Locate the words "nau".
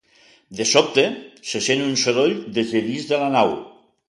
3.37-3.51